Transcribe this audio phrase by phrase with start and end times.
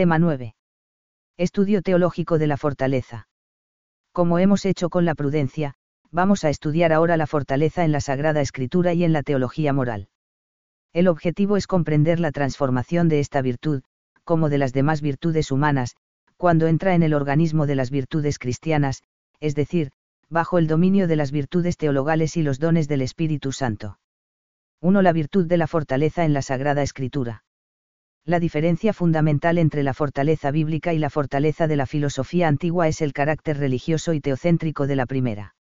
[0.00, 0.54] Tema 9.
[1.36, 3.28] Estudio teológico de la fortaleza.
[4.14, 5.74] Como hemos hecho con la prudencia,
[6.10, 10.08] vamos a estudiar ahora la fortaleza en la Sagrada Escritura y en la teología moral.
[10.94, 13.82] El objetivo es comprender la transformación de esta virtud,
[14.24, 15.96] como de las demás virtudes humanas,
[16.38, 19.02] cuando entra en el organismo de las virtudes cristianas,
[19.38, 19.90] es decir,
[20.30, 23.98] bajo el dominio de las virtudes teologales y los dones del Espíritu Santo.
[24.80, 25.02] 1.
[25.02, 27.44] La virtud de la fortaleza en la Sagrada Escritura.
[28.26, 33.00] La diferencia fundamental entre la fortaleza bíblica y la fortaleza de la filosofía antigua es
[33.00, 35.54] el carácter religioso y teocéntrico de la primera.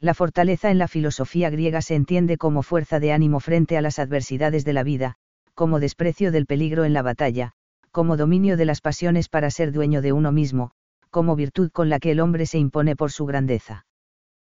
[0.00, 3.98] La fortaleza en la filosofía griega se entiende como fuerza de ánimo frente a las
[3.98, 5.16] adversidades de la vida,
[5.54, 7.52] como desprecio del peligro en la batalla,
[7.90, 10.72] como dominio de las pasiones para ser dueño de uno mismo,
[11.10, 13.86] como virtud con la que el hombre se impone por su grandeza.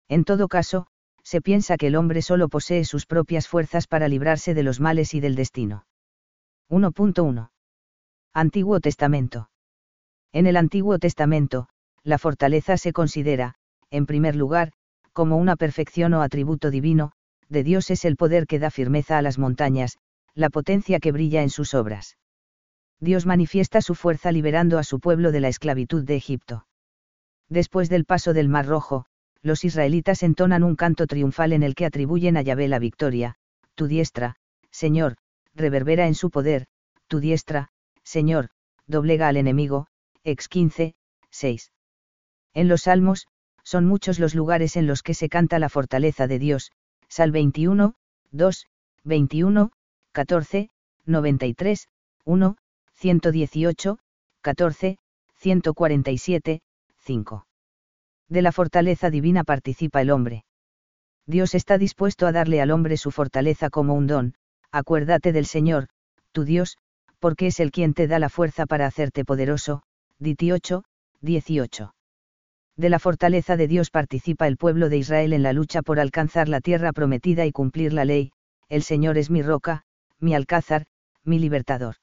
[0.08, 0.86] En todo caso,
[1.22, 5.12] se piensa que el hombre solo posee sus propias fuerzas para librarse de los males
[5.12, 5.84] y del destino.
[6.68, 7.50] 1.1.
[8.34, 9.50] Antiguo Testamento.
[10.32, 11.68] En el Antiguo Testamento,
[12.02, 13.54] la fortaleza se considera,
[13.90, 14.72] en primer lugar,
[15.12, 17.12] como una perfección o atributo divino,
[17.48, 19.98] de Dios es el poder que da firmeza a las montañas,
[20.34, 22.18] la potencia que brilla en sus obras.
[22.98, 26.66] Dios manifiesta su fuerza liberando a su pueblo de la esclavitud de Egipto.
[27.48, 29.06] Después del paso del Mar Rojo,
[29.40, 33.36] los israelitas entonan un canto triunfal en el que atribuyen a Yahvé la victoria,
[33.76, 34.34] tu diestra,
[34.72, 35.16] Señor,
[35.56, 36.66] reverbera en su poder,
[37.08, 37.70] tu diestra,
[38.02, 38.50] Señor,
[38.86, 39.88] doblega al enemigo,
[40.22, 40.94] ex 15,
[41.30, 41.72] 6.
[42.54, 43.26] En los Salmos,
[43.62, 46.70] son muchos los lugares en los que se canta la fortaleza de Dios,
[47.08, 47.94] Sal 21,
[48.30, 48.66] 2,
[49.04, 49.72] 21,
[50.12, 50.70] 14,
[51.04, 51.88] 93,
[52.24, 52.56] 1,
[52.94, 53.98] 118,
[54.40, 54.98] 14,
[55.34, 56.60] 147,
[56.98, 57.46] 5.
[58.28, 60.44] De la fortaleza divina participa el hombre.
[61.26, 64.34] Dios está dispuesto a darle al hombre su fortaleza como un don,
[64.76, 65.88] acuérdate del Señor,
[66.32, 66.76] tu Dios,
[67.18, 69.82] porque es el quien te da la fuerza para hacerte poderoso,
[70.18, 70.84] 18,
[71.20, 71.94] 18.
[72.76, 76.48] De la fortaleza de Dios participa el pueblo de Israel en la lucha por alcanzar
[76.48, 78.32] la tierra prometida y cumplir la ley,
[78.68, 79.84] el Señor es mi roca,
[80.20, 80.84] mi alcázar,
[81.24, 81.96] mi libertador.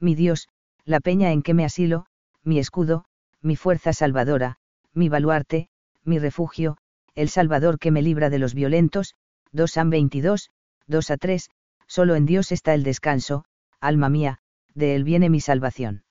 [0.00, 0.48] Mi Dios,
[0.84, 2.06] la peña en que me asilo,
[2.42, 3.04] mi escudo,
[3.40, 4.56] mi fuerza salvadora,
[4.92, 5.68] mi baluarte,
[6.02, 6.76] mi refugio,
[7.14, 9.14] el Salvador que me libra de los violentos,
[9.52, 10.50] 2 San 22,
[10.88, 11.50] 2 a 3,
[11.94, 13.44] solo en Dios está el descanso,
[13.78, 14.38] alma mía,
[14.74, 16.02] de Él viene mi salvación.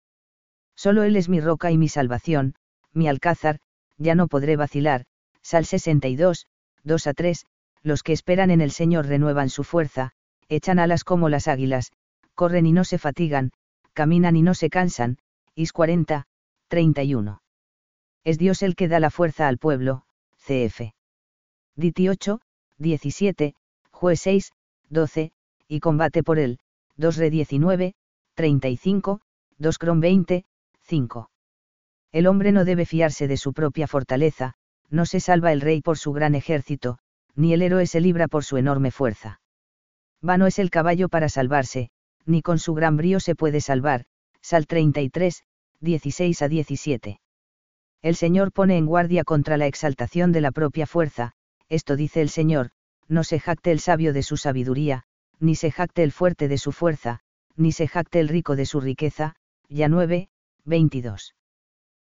[0.78, 2.56] Solo Él es mi roca y mi salvación,
[2.94, 3.60] mi alcázar,
[3.98, 5.04] ya no podré vacilar,
[5.42, 6.48] Sal 62,
[6.86, 7.46] 2 a 3,
[7.82, 10.12] los que esperan en el Señor renuevan su fuerza,
[10.48, 11.92] echan alas como las águilas,
[12.34, 13.52] corren y no se fatigan,
[13.92, 15.18] caminan y no se cansan,
[15.54, 16.28] Is 40,
[16.70, 17.42] 31.
[18.24, 20.06] Es Dios el que da la fuerza al pueblo,
[20.38, 20.94] cf.
[21.76, 22.40] Diti 8,
[22.78, 23.54] 17,
[23.92, 24.54] Jue 6,
[24.88, 25.34] 12,
[25.68, 26.60] y combate por él,
[26.98, 27.94] 2 Re 19,
[28.36, 29.22] 35,
[29.58, 30.46] 2 Cron 20,
[30.82, 31.30] 5.
[32.12, 34.54] El hombre no debe fiarse de su propia fortaleza,
[34.90, 37.00] no se salva el rey por su gran ejército,
[37.36, 39.42] ni el héroe se libra por su enorme fuerza.
[40.22, 41.90] Vano es el caballo para salvarse,
[42.26, 44.06] ni con su gran brío se puede salvar,
[44.42, 45.44] Sal 33,
[45.80, 47.20] 16 a 17.
[48.02, 51.32] El Señor pone en guardia contra la exaltación de la propia fuerza,
[51.70, 52.72] esto dice el Señor,
[53.08, 55.04] no se jacte el sabio de su sabiduría,
[55.44, 57.20] ni se jacte el fuerte de su fuerza,
[57.58, 59.36] ni se jacte el rico de su riqueza,
[59.68, 60.30] ya 9,
[60.64, 61.36] 22.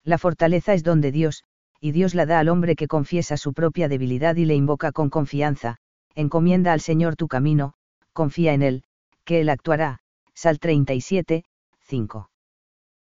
[0.02, 1.44] La fortaleza es don de Dios,
[1.80, 5.10] y Dios la da al hombre que confiesa su propia debilidad y le invoca con
[5.10, 5.76] confianza,
[6.16, 7.74] encomienda al Señor tu camino,
[8.12, 8.82] confía en Él,
[9.24, 10.00] que Él actuará,
[10.34, 11.44] Sal 37,
[11.82, 12.30] 5.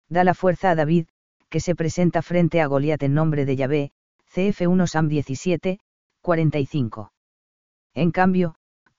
[0.09, 1.07] Da la fuerza a David,
[1.49, 3.91] que se presenta frente a Goliat en nombre de Yahvé,
[4.33, 5.79] CF1 Sam 17,
[6.21, 7.13] 45.
[7.93, 8.56] En cambio,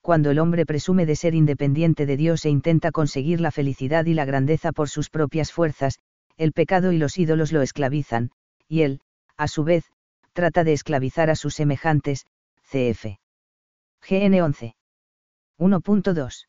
[0.08, 4.14] cuando el hombre presume de ser independiente de Dios e intenta conseguir la felicidad y
[4.14, 5.98] la grandeza por sus propias fuerzas,
[6.38, 8.30] el pecado y los ídolos lo esclavizan,
[8.68, 9.02] y él,
[9.36, 9.84] a su vez,
[10.32, 12.24] trata de esclavizar a sus semejantes,
[12.70, 13.18] cf.
[14.08, 14.76] GN 11.
[15.58, 16.46] 1.2.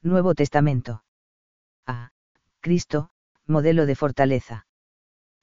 [0.00, 1.04] Nuevo Testamento.
[1.86, 2.12] A.
[2.62, 3.10] Cristo,
[3.46, 4.66] modelo de fortaleza.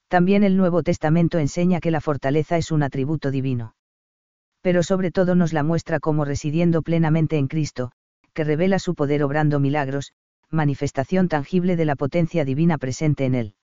[0.08, 3.77] También el Nuevo Testamento enseña que la fortaleza es un atributo divino
[4.68, 7.94] pero sobre todo nos la muestra como residiendo plenamente en Cristo,
[8.34, 10.12] que revela su poder obrando milagros,
[10.50, 13.56] manifestación tangible de la potencia divina presente en él.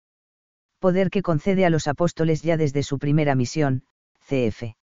[0.79, 3.83] Poder que concede a los apóstoles ya desde su primera misión,
[4.29, 4.77] cf.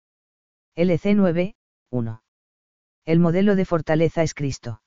[0.76, 1.56] LC 9,
[1.90, 2.22] 1.
[3.06, 4.82] El modelo de fortaleza es Cristo.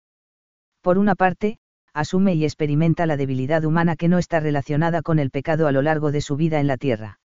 [0.82, 1.61] Por una parte,
[1.94, 5.81] asume y experimenta la debilidad humana que no está relacionada con el pecado a lo
[5.81, 7.21] largo de su vida en la tierra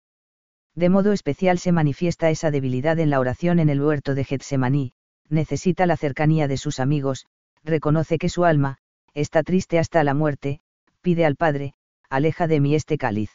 [0.77, 4.93] de modo especial se manifiesta esa debilidad en la oración en el huerto de Getsemaní,
[5.29, 7.27] necesita la cercanía de sus amigos,
[7.65, 8.77] reconoce que su alma,
[9.15, 10.61] está triste hasta la muerte,
[11.01, 11.73] pide al Padre,
[12.11, 13.31] aleja de mí este cáliz.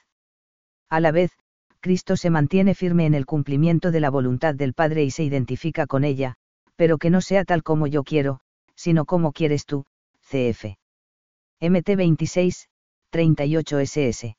[0.87, 1.31] A la vez,
[1.79, 5.87] Cristo se mantiene firme en el cumplimiento de la voluntad del Padre y se identifica
[5.87, 6.35] con ella,
[6.75, 8.39] pero que no sea tal como yo quiero,
[8.75, 9.85] sino como quieres tú,
[10.29, 10.77] cf.
[11.59, 12.69] MT 26,
[13.09, 14.35] 38 SS.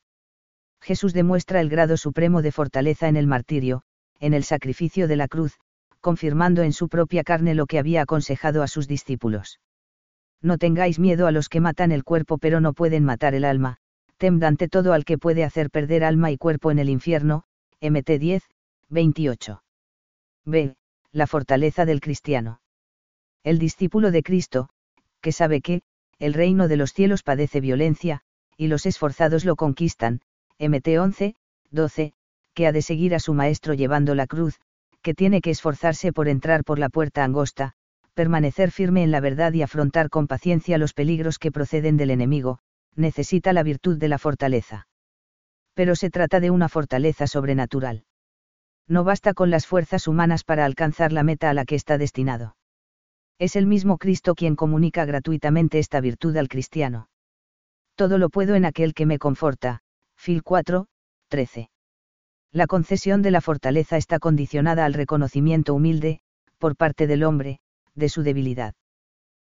[0.83, 3.83] Jesús demuestra el grado supremo de fortaleza en el martirio,
[4.19, 5.57] en el sacrificio de la cruz,
[6.01, 9.61] confirmando en su propia carne lo que había aconsejado a sus discípulos.
[10.41, 13.77] No tengáis miedo a los que matan el cuerpo pero no pueden matar el alma,
[14.17, 17.45] temed ante todo al que puede hacer perder alma y cuerpo en el infierno,
[17.79, 18.43] MT 10,
[18.89, 19.63] 28.
[20.43, 20.75] B.
[21.13, 22.59] La fortaleza del cristiano.
[23.45, 24.67] El discípulo de Cristo,
[25.21, 25.81] que sabe que,
[26.19, 28.19] el reino de los cielos padece violencia,
[28.57, 30.19] y los esforzados lo conquistan,
[30.67, 31.35] MT 11,
[31.71, 32.13] 12,
[32.53, 34.59] que ha de seguir a su maestro llevando la cruz,
[35.01, 37.73] que tiene que esforzarse por entrar por la puerta angosta,
[38.13, 42.59] permanecer firme en la verdad y afrontar con paciencia los peligros que proceden del enemigo,
[42.95, 44.87] necesita la virtud de la fortaleza.
[45.73, 48.05] Pero se trata de una fortaleza sobrenatural.
[48.87, 52.55] No basta con las fuerzas humanas para alcanzar la meta a la que está destinado.
[53.39, 57.09] Es el mismo Cristo quien comunica gratuitamente esta virtud al cristiano.
[57.95, 59.81] Todo lo puedo en aquel que me conforta.
[60.23, 60.87] Fil 4,
[61.27, 61.69] 13.
[62.53, 66.21] La concesión de la fortaleza está condicionada al reconocimiento humilde,
[66.59, 67.59] por parte del hombre,
[67.93, 68.73] de su debilidad.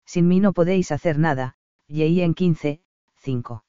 [0.07, 1.57] Sin mí no podéis hacer nada,
[1.89, 2.83] y en 15,
[3.17, 3.65] 5.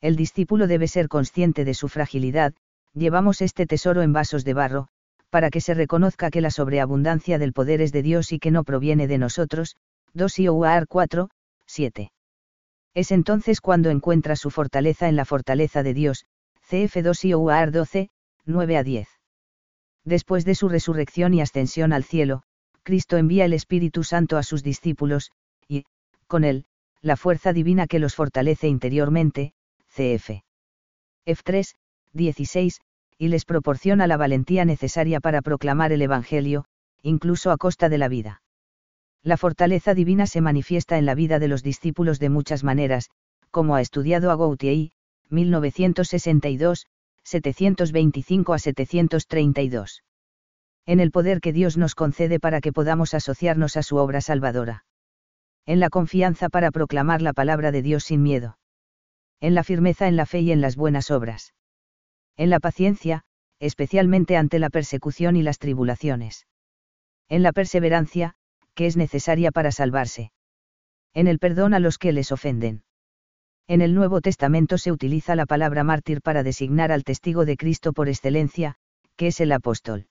[0.00, 2.54] El discípulo debe ser consciente de su fragilidad,
[2.94, 4.88] llevamos este tesoro en vasos de barro,
[5.28, 8.64] para que se reconozca que la sobreabundancia del poder es de Dios y que no
[8.64, 9.76] proviene de nosotros,
[10.14, 11.28] 2 Ioar 4,
[11.66, 12.13] 7.
[12.94, 16.26] Es entonces cuando encuentra su fortaleza en la fortaleza de Dios,
[16.68, 18.10] CF 2 Ioar 12,
[18.46, 19.08] 9 a 10.
[20.04, 22.42] Después de su resurrección y ascensión al cielo,
[22.84, 25.32] Cristo envía el Espíritu Santo a sus discípulos,
[25.66, 25.84] y,
[26.26, 26.66] con él,
[27.00, 29.54] la fuerza divina que los fortalece interiormente,
[29.88, 30.42] cf.
[31.26, 31.74] F3,
[32.12, 32.80] 16,
[33.18, 36.66] y les proporciona la valentía necesaria para proclamar el Evangelio,
[37.02, 38.42] incluso a costa de la vida.
[39.24, 43.08] La fortaleza divina se manifiesta en la vida de los discípulos de muchas maneras,
[43.50, 44.90] como ha estudiado a Gautier,
[45.30, 46.86] 1962,
[47.24, 50.02] 725 a 732.
[50.84, 54.84] En el poder que Dios nos concede para que podamos asociarnos a su obra salvadora.
[55.64, 58.58] En la confianza para proclamar la palabra de Dios sin miedo.
[59.40, 61.54] En la firmeza en la fe y en las buenas obras.
[62.36, 63.22] En la paciencia,
[63.58, 66.46] especialmente ante la persecución y las tribulaciones.
[67.30, 68.36] En la perseverancia,
[68.74, 70.32] que es necesaria para salvarse.
[71.12, 72.82] En el perdón a los que les ofenden.
[73.66, 77.92] En el Nuevo Testamento se utiliza la palabra mártir para designar al testigo de Cristo
[77.92, 78.76] por excelencia,
[79.16, 80.06] que es el apóstol.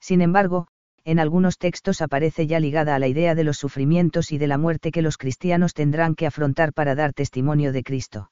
[0.00, 0.68] Sin embargo,
[1.04, 4.56] en algunos textos aparece ya ligada a la idea de los sufrimientos y de la
[4.56, 8.30] muerte que los cristianos tendrán que afrontar para dar testimonio de Cristo.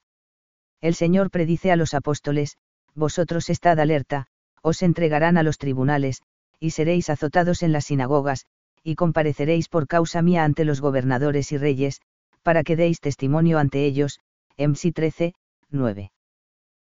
[0.80, 2.56] El Señor predice a los apóstoles,
[2.94, 4.26] vosotros estad alerta,
[4.62, 6.22] os entregarán a los tribunales,
[6.58, 8.46] y seréis azotados en las sinagogas,
[8.82, 12.00] y compareceréis por causa mía ante los gobernadores y reyes,
[12.42, 14.20] para que deis testimonio ante ellos,
[14.56, 15.34] MC 13,
[15.70, 16.12] 9.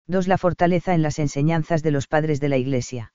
[0.07, 0.28] 2.
[0.28, 3.13] La fortaleza en las enseñanzas de los padres de la Iglesia.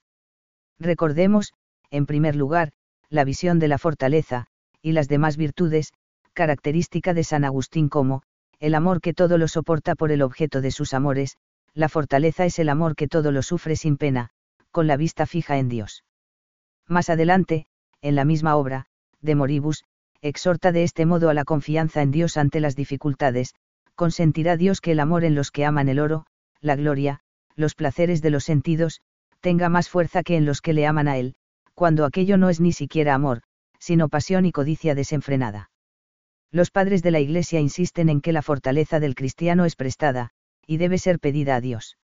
[0.79, 1.53] Recordemos,
[1.91, 2.73] en primer lugar,
[3.11, 4.47] la visión de la fortaleza,
[4.81, 5.93] y las demás virtudes,
[6.33, 8.23] característica de San Agustín como,
[8.61, 11.37] el amor que todo lo soporta por el objeto de sus amores,
[11.75, 14.31] la fortaleza es el amor que todo lo sufre sin pena,
[14.71, 16.05] con la vista fija en Dios.
[16.87, 17.67] Más adelante,
[18.03, 18.87] en la misma obra,
[19.21, 19.85] de Moribus,
[20.21, 23.55] exhorta de este modo a la confianza en Dios ante las dificultades,
[23.95, 26.27] consentirá Dios que el amor en los que aman el oro,
[26.61, 27.21] la gloria,
[27.55, 29.01] los placeres de los sentidos,
[29.41, 31.35] tenga más fuerza que en los que le aman a Él,
[31.75, 33.43] cuando aquello no es ni siquiera amor,
[33.79, 35.71] sino pasión y codicia desenfrenada.
[36.51, 40.31] Los padres de la Iglesia insisten en que la fortaleza del cristiano es prestada,
[40.67, 41.99] y debe ser pedida a Dios.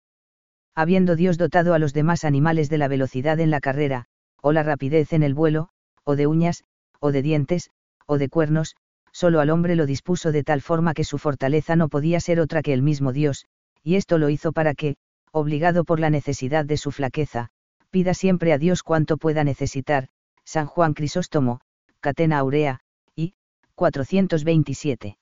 [0.75, 4.07] Habiendo Dios dotado a los demás animales de la velocidad en la carrera,
[4.43, 5.71] o la rapidez en el vuelo,
[6.05, 6.65] o de uñas,
[7.01, 7.71] o de dientes,
[8.07, 8.77] o de cuernos,
[9.13, 12.63] solo al hombre lo dispuso de tal forma que su fortaleza no podía ser otra
[12.63, 13.47] que el mismo Dios,
[13.83, 14.97] y esto lo hizo para que,
[15.33, 17.49] obligado por la necesidad de su flaqueza,
[17.91, 20.09] pida siempre a Dios cuanto pueda necesitar,
[20.45, 21.61] San Juan Crisóstomo,
[22.01, 22.81] Catena Aurea,
[23.15, 23.35] y,
[23.75, 25.17] 427.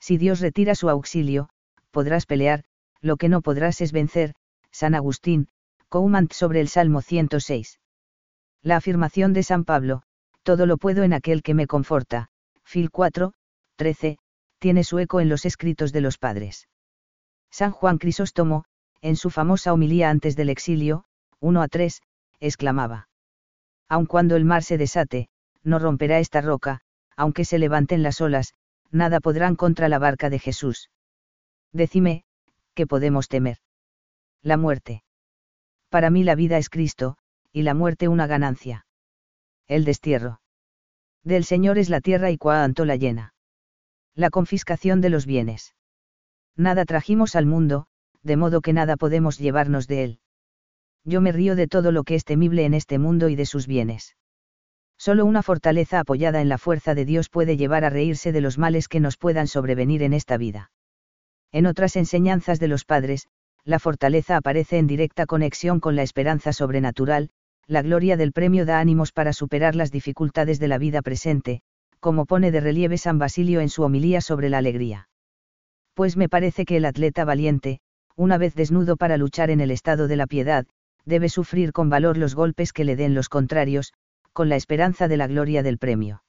[0.00, 1.48] Si Dios retira su auxilio,
[1.90, 2.64] podrás pelear,
[3.00, 4.34] lo que no podrás es vencer,
[4.70, 5.48] San Agustín,
[5.88, 7.78] Coumant sobre el Salmo 106.
[8.64, 10.02] La afirmación de San Pablo,
[10.42, 12.30] todo lo puedo en aquel que me conforta,
[12.64, 13.34] Fil 4,
[13.76, 14.18] 13,
[14.58, 16.66] tiene su eco en los escritos de los padres.
[17.50, 18.64] San Juan Crisóstomo,
[19.02, 21.04] en su famosa homilía antes del exilio,
[21.40, 22.00] 1 a 3,
[22.40, 23.10] exclamaba.
[23.86, 25.28] Aun cuando el mar se desate,
[25.62, 26.80] no romperá esta roca,
[27.18, 28.54] aunque se levanten las olas,
[28.90, 30.88] nada podrán contra la barca de Jesús.
[31.70, 32.24] Decime,
[32.72, 33.58] ¿qué podemos temer?
[34.40, 35.04] La muerte.
[35.90, 37.18] Para mí la vida es Cristo,
[37.54, 38.84] y la muerte una ganancia.
[39.68, 40.40] El destierro.
[41.22, 43.32] Del Señor es la tierra y cuánto la llena.
[44.16, 45.76] La confiscación de los bienes.
[46.56, 47.86] Nada trajimos al mundo,
[48.24, 50.18] de modo que nada podemos llevarnos de él.
[51.04, 53.68] Yo me río de todo lo que es temible en este mundo y de sus
[53.68, 54.16] bienes.
[54.98, 58.58] Solo una fortaleza apoyada en la fuerza de Dios puede llevar a reírse de los
[58.58, 60.72] males que nos puedan sobrevenir en esta vida.
[61.52, 63.28] En otras enseñanzas de los padres,
[63.62, 67.30] la fortaleza aparece en directa conexión con la esperanza sobrenatural,
[67.66, 71.60] la gloria del premio da ánimos para superar las dificultades de la vida presente,
[72.00, 75.08] como pone de relieve San Basilio en su homilía sobre la alegría.
[75.94, 77.80] Pues me parece que el atleta valiente,
[78.16, 80.66] una vez desnudo para luchar en el estado de la piedad,
[81.04, 83.92] debe sufrir con valor los golpes que le den los contrarios,
[84.32, 86.22] con la esperanza de la gloria del premio.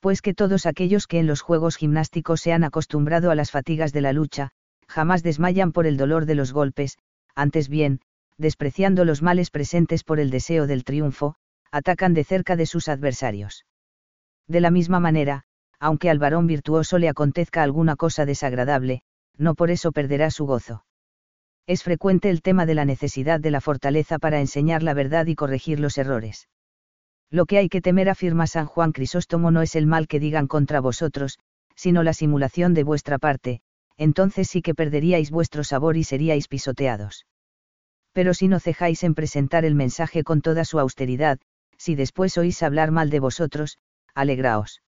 [0.00, 3.92] Pues que todos aquellos que en los juegos gimnásticos se han acostumbrado a las fatigas
[3.92, 4.50] de la lucha,
[4.86, 6.98] jamás desmayan por el dolor de los golpes,
[7.34, 8.00] antes bien,
[8.38, 11.36] despreciando los males presentes por el deseo del triunfo,
[11.70, 13.64] atacan de cerca de sus adversarios.
[14.46, 15.44] De la misma manera,
[15.78, 19.02] aunque al varón virtuoso le acontezca alguna cosa desagradable,
[19.36, 20.84] no por eso perderá su gozo.
[21.66, 25.34] Es frecuente el tema de la necesidad de la fortaleza para enseñar la verdad y
[25.34, 26.48] corregir los errores.
[27.30, 30.46] Lo que hay que temer, afirma San Juan Crisóstomo, no es el mal que digan
[30.46, 31.38] contra vosotros,
[31.74, 33.60] sino la simulación de vuestra parte,
[33.96, 37.26] entonces sí que perderíais vuestro sabor y seríais pisoteados.
[38.14, 41.38] Pero si no cejáis en presentar el mensaje con toda su austeridad,
[41.76, 43.78] si después oís hablar mal de vosotros,
[44.14, 44.80] alegraos.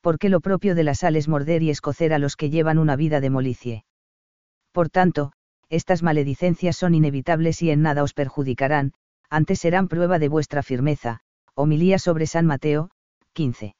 [0.00, 2.96] Porque lo propio de la sal es morder y escocer a los que llevan una
[2.96, 3.84] vida de molicie.
[4.72, 5.32] Por tanto,
[5.68, 8.94] estas maledicencias son inevitables y en nada os perjudicarán,
[9.28, 11.20] antes serán prueba de vuestra firmeza,
[11.54, 12.90] Homilía sobre San Mateo,
[13.34, 13.76] 15.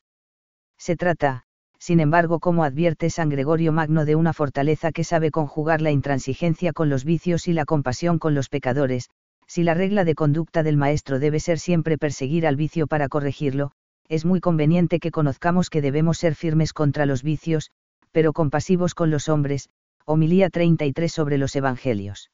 [0.78, 1.44] Se trata,
[1.80, 6.74] sin embargo, como advierte San Gregorio Magno, de una fortaleza que sabe conjugar la intransigencia
[6.74, 9.08] con los vicios y la compasión con los pecadores,
[9.46, 13.72] si la regla de conducta del maestro debe ser siempre perseguir al vicio para corregirlo,
[14.08, 17.70] es muy conveniente que conozcamos que debemos ser firmes contra los vicios,
[18.12, 19.70] pero compasivos con los hombres,
[20.04, 22.30] homilía 33 sobre los Evangelios.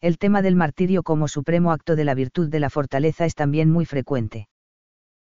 [0.00, 3.70] El tema del martirio como supremo acto de la virtud de la fortaleza es también
[3.70, 4.48] muy frecuente.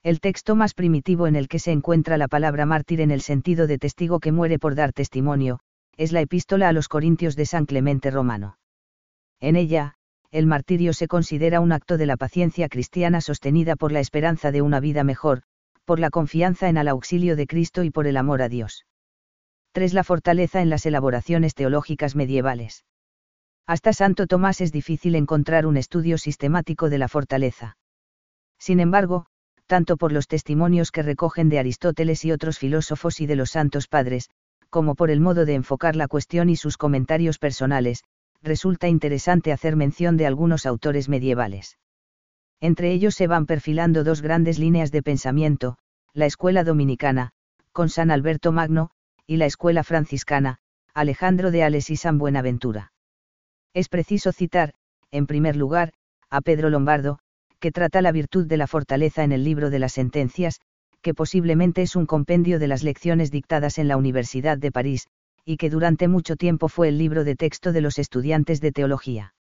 [0.03, 3.67] El texto más primitivo en el que se encuentra la palabra mártir en el sentido
[3.67, 5.59] de testigo que muere por dar testimonio,
[5.95, 8.57] es la epístola a los Corintios de San Clemente Romano.
[9.39, 9.93] En ella,
[10.31, 14.63] el martirio se considera un acto de la paciencia cristiana sostenida por la esperanza de
[14.63, 15.43] una vida mejor,
[15.85, 18.85] por la confianza en el auxilio de Cristo y por el amor a Dios.
[19.73, 19.93] 3.
[19.93, 22.85] La fortaleza en las elaboraciones teológicas medievales.
[23.67, 27.77] Hasta Santo Tomás es difícil encontrar un estudio sistemático de la fortaleza.
[28.57, 29.27] Sin embargo,
[29.71, 33.87] tanto por los testimonios que recogen de Aristóteles y otros filósofos y de los santos
[33.87, 34.29] padres,
[34.69, 38.03] como por el modo de enfocar la cuestión y sus comentarios personales,
[38.43, 41.77] resulta interesante hacer mención de algunos autores medievales.
[42.59, 45.77] Entre ellos se van perfilando dos grandes líneas de pensamiento,
[46.13, 47.31] la escuela dominicana,
[47.71, 48.89] con San Alberto Magno,
[49.25, 50.57] y la escuela franciscana,
[50.93, 52.91] Alejandro de Ales y San Buenaventura.
[53.73, 54.73] Es preciso citar,
[55.11, 55.93] en primer lugar,
[56.29, 57.19] a Pedro Lombardo,
[57.61, 60.59] que trata la virtud de la fortaleza en el libro de las sentencias,
[61.01, 65.07] que posiblemente es un compendio de las lecciones dictadas en la Universidad de París,
[65.45, 69.33] y que durante mucho tiempo fue el libro de texto de los estudiantes de teología.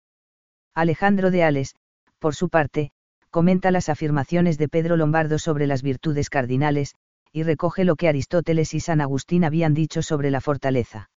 [0.74, 1.74] Alejandro de Ales,
[2.18, 2.92] por su parte,
[3.30, 6.94] comenta las afirmaciones de Pedro Lombardo sobre las virtudes cardinales,
[7.32, 11.10] y recoge lo que Aristóteles y San Agustín habían dicho sobre la fortaleza.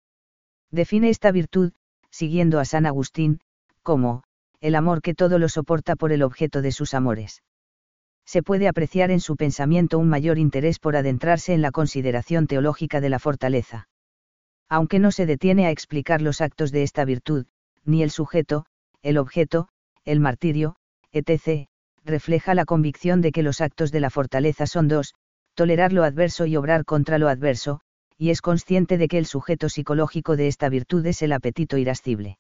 [0.71, 1.73] Define esta virtud,
[2.11, 3.41] siguiendo a San Agustín,
[3.83, 4.23] como,
[4.61, 7.43] el amor que todo lo soporta por el objeto de sus amores.
[8.27, 13.01] Se puede apreciar en su pensamiento un mayor interés por adentrarse en la consideración teológica
[13.01, 13.89] de la fortaleza.
[14.69, 17.47] Aunque no se detiene a explicar los actos de esta virtud,
[17.85, 18.67] ni el sujeto,
[19.03, 19.69] el objeto,
[20.05, 20.77] el martirio,
[21.11, 21.67] etc.,
[22.05, 25.15] refleja la convicción de que los actos de la fortaleza son dos,
[25.55, 27.81] tolerar lo adverso y obrar contra lo adverso,
[28.17, 32.39] y es consciente de que el sujeto psicológico de esta virtud es el apetito irascible.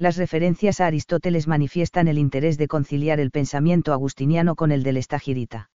[0.00, 4.96] Las referencias a Aristóteles manifiestan el interés de conciliar el pensamiento agustiniano con el del
[4.96, 5.70] estagirita.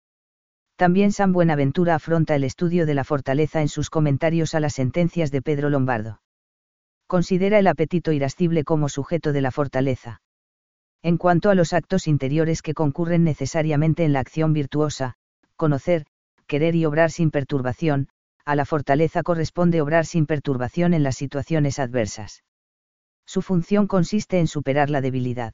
[0.75, 5.31] También San Buenaventura afronta el estudio de la fortaleza en sus comentarios a las sentencias
[5.31, 6.21] de Pedro Lombardo.
[7.07, 10.21] Considera el apetito irascible como sujeto de la fortaleza.
[11.01, 15.15] En cuanto a los actos interiores que concurren necesariamente en la acción virtuosa,
[15.55, 16.05] conocer,
[16.45, 18.09] querer y obrar sin perturbación,
[18.43, 22.43] a la fortaleza corresponde obrar sin perturbación en las situaciones adversas.
[23.29, 25.53] Su función consiste en superar la debilidad.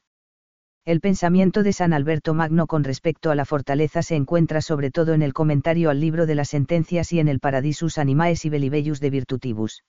[0.86, 5.12] El pensamiento de San Alberto Magno con respecto a la fortaleza se encuentra sobre todo
[5.12, 8.98] en el comentario al libro de las sentencias y en el Paradisus Animae y Belibellus
[8.98, 9.84] de Virtutibus.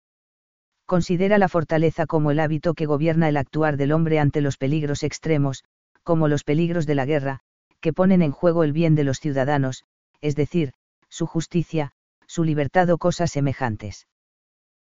[0.85, 5.03] Considera la fortaleza como el hábito que gobierna el actuar del hombre ante los peligros
[5.03, 5.63] extremos,
[6.03, 7.39] como los peligros de la guerra,
[7.79, 9.85] que ponen en juego el bien de los ciudadanos,
[10.19, 10.73] es decir,
[11.07, 11.93] su justicia,
[12.25, 14.07] su libertad o cosas semejantes.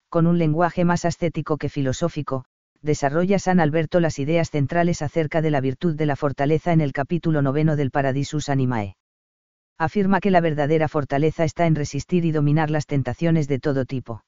[0.08, 2.46] Con un lenguaje más ascético que filosófico,
[2.84, 6.92] desarrolla San Alberto las ideas centrales acerca de la virtud de la fortaleza en el
[6.92, 8.98] capítulo noveno del Paradisus Animae.
[9.80, 14.24] Afirma que la verdadera fortaleza está en resistir y dominar las tentaciones de todo tipo.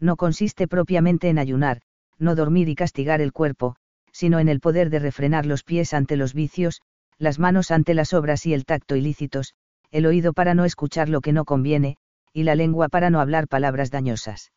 [0.00, 1.82] No consiste propiamente en ayunar,
[2.18, 3.76] no dormir y castigar el cuerpo,
[4.10, 6.80] sino en el poder de refrenar los pies ante los vicios,
[7.18, 9.54] las manos ante las obras y el tacto ilícitos,
[9.90, 11.98] el oído para no escuchar lo que no conviene,
[12.32, 14.50] y la lengua para no hablar palabras dañosas.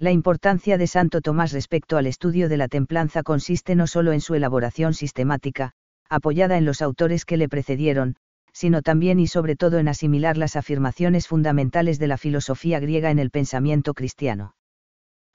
[0.00, 4.22] La importancia de Santo Tomás respecto al estudio de la templanza consiste no solo en
[4.22, 5.72] su elaboración sistemática,
[6.08, 8.16] apoyada en los autores que le precedieron,
[8.50, 13.18] sino también y sobre todo en asimilar las afirmaciones fundamentales de la filosofía griega en
[13.18, 14.54] el pensamiento cristiano.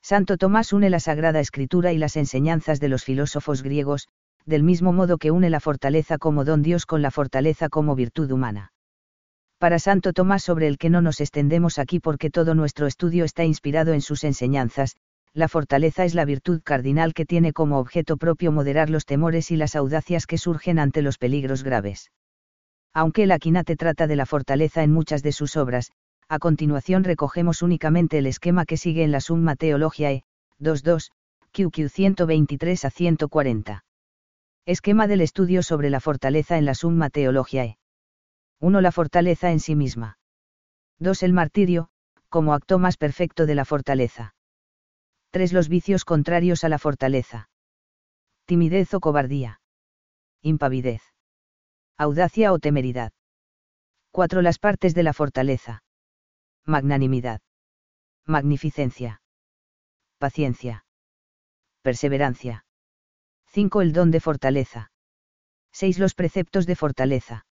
[0.01, 4.07] Santo Tomás une la Sagrada Escritura y las enseñanzas de los filósofos griegos,
[4.48, 8.31] del mismo modo que une la fortaleza como don Dios con la fortaleza como virtud
[8.31, 8.72] humana
[9.57, 13.45] para Santo Tomás sobre el que no nos extendemos aquí porque todo nuestro estudio está
[13.45, 14.95] inspirado en sus enseñanzas,
[15.33, 19.57] la fortaleza es la virtud cardinal que tiene como objeto propio moderar los temores y
[19.57, 22.12] las audacias que surgen ante los peligros graves.
[22.93, 25.91] Aunque el Aquinate trata de la fortaleza en muchas de sus obras,
[26.29, 30.24] a continuación recogemos únicamente el esquema que sigue en la Summa Theologiae,
[30.62, 31.12] 2.2,
[31.51, 33.83] QQ 123 a 140.
[34.65, 37.77] Esquema del estudio sobre la fortaleza en la Summa Theologiae.
[38.59, 38.81] 1.
[38.81, 40.17] La fortaleza en sí misma.
[41.00, 41.24] 2.
[41.24, 41.89] El martirio,
[42.29, 44.35] como acto más perfecto de la fortaleza.
[45.31, 45.53] 3.
[45.53, 47.50] Los vicios contrarios a la fortaleza.
[48.45, 49.59] Timidez o cobardía.
[50.41, 51.01] Impavidez.
[51.97, 53.12] Audacia o temeridad.
[54.12, 54.41] 4.
[54.41, 55.83] Las partes de la fortaleza.
[56.65, 57.41] Magnanimidad.
[58.25, 59.21] Magnificencia.
[60.17, 60.85] Paciencia.
[61.81, 62.65] Perseverancia.
[63.47, 63.81] 5.
[63.81, 64.91] El don de fortaleza.
[65.74, 66.00] 6.
[66.00, 67.46] Los preceptos de fortaleza.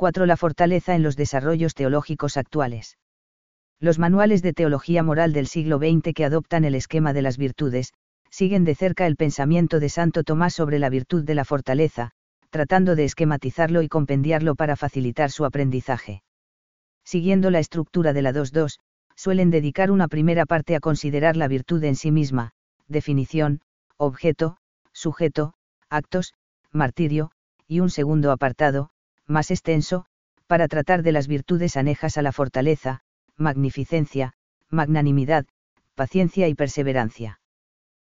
[0.00, 0.24] 4.
[0.24, 2.96] La fortaleza en los desarrollos teológicos actuales.
[3.80, 7.92] Los manuales de teología moral del siglo XX que adoptan el esquema de las virtudes,
[8.30, 12.12] siguen de cerca el pensamiento de Santo Tomás sobre la virtud de la fortaleza,
[12.48, 16.22] tratando de esquematizarlo y compendiarlo para facilitar su aprendizaje.
[17.04, 18.78] Siguiendo la estructura de la 2.2,
[19.16, 22.52] suelen dedicar una primera parte a considerar la virtud en sí misma,
[22.88, 23.60] definición,
[23.98, 24.56] objeto,
[24.94, 25.52] sujeto,
[25.90, 26.32] actos,
[26.72, 27.32] martirio,
[27.68, 28.92] y un segundo apartado,
[29.30, 30.04] más extenso,
[30.46, 33.00] para tratar de las virtudes anejas a la fortaleza,
[33.36, 34.34] magnificencia,
[34.68, 35.46] magnanimidad,
[35.94, 37.40] paciencia y perseverancia.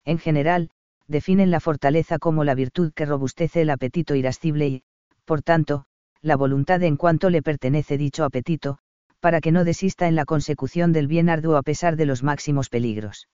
[0.03, 0.69] En general,
[1.07, 4.83] definen la fortaleza como la virtud que robustece el apetito irascible y,
[5.25, 5.85] por tanto,
[6.21, 8.79] la voluntad en cuanto le pertenece dicho apetito,
[9.19, 12.69] para que no desista en la consecución del bien arduo a pesar de los máximos
[12.69, 13.27] peligros.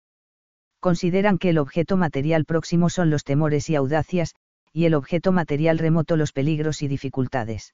[0.79, 4.35] Consideran que el objeto material próximo son los temores y audacias,
[4.71, 7.73] y el objeto material remoto los peligros y dificultades.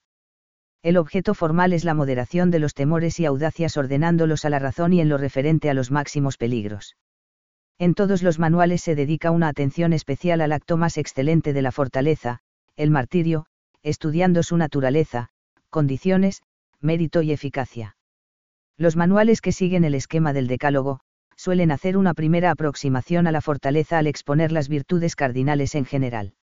[0.82, 4.94] El objeto formal es la moderación de los temores y audacias ordenándolos a la razón
[4.94, 6.96] y en lo referente a los máximos peligros.
[7.80, 11.72] En todos los manuales se dedica una atención especial al acto más excelente de la
[11.72, 12.40] fortaleza,
[12.76, 13.48] el martirio,
[13.82, 15.30] estudiando su naturaleza,
[15.70, 16.44] condiciones,
[16.80, 17.98] mérito y eficacia.
[18.78, 21.00] Los manuales que siguen el esquema del decálogo,
[21.36, 26.36] suelen hacer una primera aproximación a la fortaleza al exponer las virtudes cardinales en general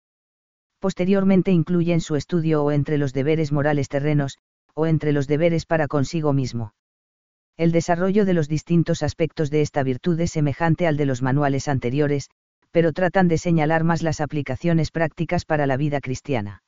[0.82, 4.38] posteriormente incluyen su estudio o entre los deberes morales terrenos,
[4.74, 6.74] o entre los deberes para consigo mismo.
[7.56, 11.68] El desarrollo de los distintos aspectos de esta virtud es semejante al de los manuales
[11.68, 12.30] anteriores,
[12.72, 16.64] pero tratan de señalar más las aplicaciones prácticas para la vida cristiana.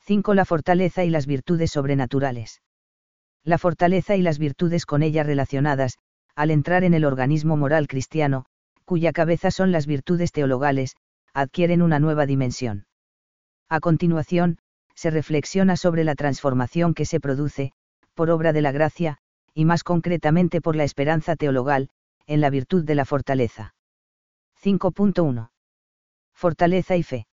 [0.00, 0.34] 5.
[0.34, 2.60] La fortaleza y las virtudes sobrenaturales.
[3.44, 5.98] La fortaleza y las virtudes con ella relacionadas,
[6.34, 8.46] al entrar en el organismo moral cristiano,
[8.84, 10.96] cuya cabeza son las virtudes teologales,
[11.34, 12.87] adquieren una nueva dimensión.
[13.68, 14.58] A continuación,
[14.94, 17.72] se reflexiona sobre la transformación que se produce,
[18.14, 19.18] por obra de la gracia,
[19.54, 21.90] y más concretamente por la esperanza teologal,
[22.26, 23.74] en la virtud de la fortaleza.
[24.62, 25.50] 5.1.
[26.32, 27.26] Fortaleza y fe.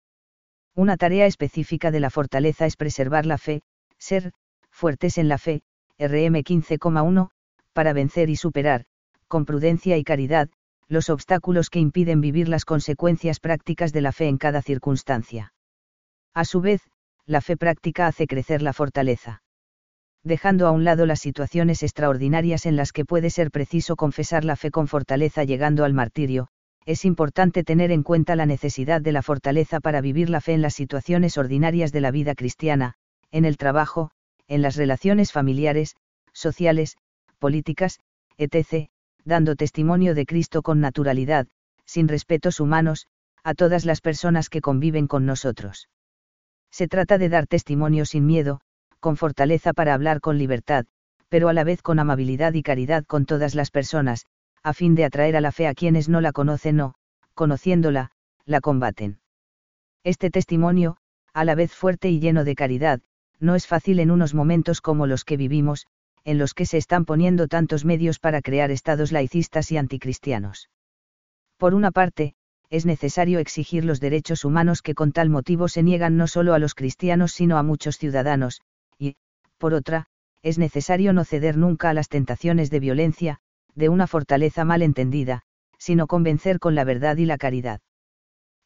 [0.74, 3.62] Una tarea específica de la fortaleza es preservar la fe,
[3.96, 4.32] ser,
[4.70, 5.62] fuertes en la fe,
[5.98, 7.30] RM 15,1,
[7.72, 8.84] para vencer y superar,
[9.28, 10.50] con prudencia y caridad,
[10.88, 15.53] los obstáculos que impiden vivir las consecuencias prácticas de la fe en cada circunstancia.
[16.34, 16.82] A su vez,
[17.26, 19.42] la fe práctica hace crecer la fortaleza.
[20.24, 24.56] Dejando a un lado las situaciones extraordinarias en las que puede ser preciso confesar la
[24.56, 26.48] fe con fortaleza llegando al martirio,
[26.86, 30.62] es importante tener en cuenta la necesidad de la fortaleza para vivir la fe en
[30.62, 32.94] las situaciones ordinarias de la vida cristiana,
[33.30, 34.10] en el trabajo,
[34.48, 35.94] en las relaciones familiares,
[36.32, 36.96] sociales,
[37.38, 38.00] políticas,
[38.38, 38.88] etc.,
[39.24, 41.46] dando testimonio de Cristo con naturalidad,
[41.86, 43.06] sin respetos humanos,
[43.42, 45.88] a todas las personas que conviven con nosotros.
[46.74, 48.60] Se trata de dar testimonio sin miedo,
[48.98, 50.86] con fortaleza para hablar con libertad,
[51.28, 54.26] pero a la vez con amabilidad y caridad con todas las personas,
[54.64, 56.94] a fin de atraer a la fe a quienes no la conocen o,
[57.34, 58.10] conociéndola,
[58.44, 59.20] la combaten.
[60.02, 60.96] Este testimonio,
[61.32, 63.00] a la vez fuerte y lleno de caridad,
[63.38, 65.86] no es fácil en unos momentos como los que vivimos,
[66.24, 70.70] en los que se están poniendo tantos medios para crear estados laicistas y anticristianos.
[71.56, 72.34] Por una parte,
[72.74, 76.58] es necesario exigir los derechos humanos que con tal motivo se niegan no solo a
[76.58, 78.62] los cristianos sino a muchos ciudadanos,
[78.98, 79.14] y,
[79.58, 80.06] por otra,
[80.42, 83.38] es necesario no ceder nunca a las tentaciones de violencia,
[83.76, 85.42] de una fortaleza mal entendida,
[85.78, 87.80] sino convencer con la verdad y la caridad.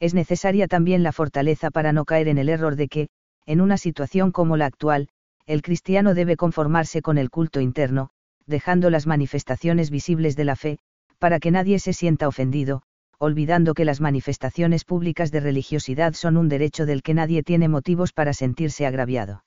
[0.01, 3.09] Es necesaria también la fortaleza para no caer en el error de que,
[3.44, 5.11] en una situación como la actual,
[5.44, 8.09] el cristiano debe conformarse con el culto interno,
[8.47, 10.79] dejando las manifestaciones visibles de la fe,
[11.18, 12.85] para que nadie se sienta ofendido,
[13.18, 18.12] olvidando que las manifestaciones públicas de religiosidad son un derecho del que nadie tiene motivos
[18.12, 19.44] para sentirse agraviado.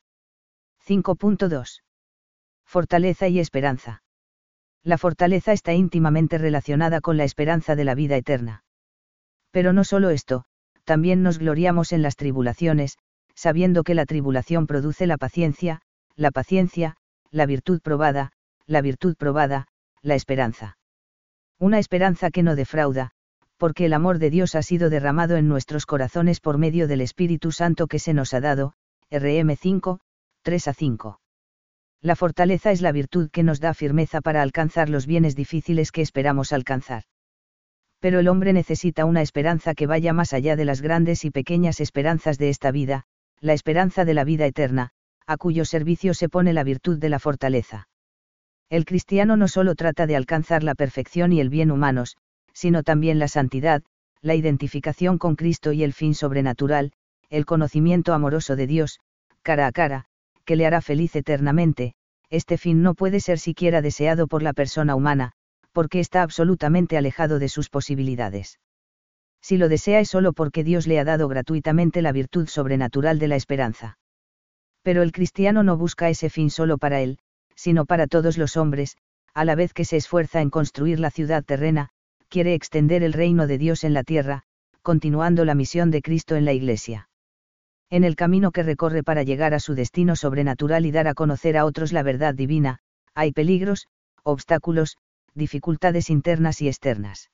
[0.85, 1.81] 5.2.
[2.65, 4.03] Fortaleza y esperanza.
[4.83, 8.63] La fortaleza está íntimamente relacionada con la esperanza de la vida eterna.
[9.51, 10.45] Pero no solo esto,
[10.83, 12.97] también nos gloriamos en las tribulaciones,
[13.35, 15.81] sabiendo que la tribulación produce la paciencia,
[16.15, 16.97] la paciencia,
[17.29, 18.31] la virtud probada,
[18.65, 19.67] la virtud probada,
[20.01, 20.77] la esperanza.
[21.59, 23.11] Una esperanza que no defrauda,
[23.61, 27.51] porque el amor de Dios ha sido derramado en nuestros corazones por medio del Espíritu
[27.51, 28.73] Santo que se nos ha dado,
[29.11, 29.99] RM 5,
[30.41, 31.21] 3 a 5.
[32.01, 36.01] La fortaleza es la virtud que nos da firmeza para alcanzar los bienes difíciles que
[36.01, 37.03] esperamos alcanzar.
[37.99, 41.81] Pero el hombre necesita una esperanza que vaya más allá de las grandes y pequeñas
[41.81, 43.03] esperanzas de esta vida,
[43.41, 44.89] la esperanza de la vida eterna,
[45.27, 47.89] a cuyo servicio se pone la virtud de la fortaleza.
[48.71, 52.17] El cristiano no solo trata de alcanzar la perfección y el bien humanos,
[52.53, 53.83] sino también la santidad,
[54.21, 56.91] la identificación con Cristo y el fin sobrenatural,
[57.29, 58.99] el conocimiento amoroso de Dios,
[59.41, 60.05] cara a cara,
[60.45, 61.95] que le hará feliz eternamente,
[62.29, 65.31] este fin no puede ser siquiera deseado por la persona humana,
[65.71, 68.59] porque está absolutamente alejado de sus posibilidades.
[69.41, 73.27] Si lo desea es solo porque Dios le ha dado gratuitamente la virtud sobrenatural de
[73.27, 73.97] la esperanza.
[74.83, 77.17] Pero el cristiano no busca ese fin solo para él,
[77.55, 78.97] sino para todos los hombres,
[79.33, 81.89] a la vez que se esfuerza en construir la ciudad terrena,
[82.31, 84.43] quiere extender el reino de Dios en la tierra,
[84.81, 87.09] continuando la misión de Cristo en la Iglesia.
[87.89, 91.57] En el camino que recorre para llegar a su destino sobrenatural y dar a conocer
[91.57, 92.79] a otros la verdad divina,
[93.13, 93.87] hay peligros,
[94.23, 94.95] obstáculos,
[95.35, 97.29] dificultades internas y externas.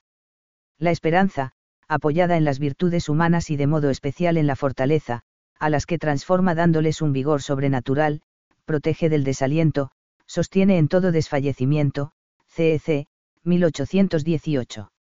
[0.80, 1.52] La esperanza,
[1.88, 5.22] apoyada en las virtudes humanas y de modo especial en la fortaleza,
[5.60, 8.22] a las que transforma dándoles un vigor sobrenatural,
[8.66, 9.92] protege del desaliento,
[10.26, 12.14] sostiene en todo desfallecimiento,
[12.48, 13.08] CEC,
[13.48, 14.92] 1818.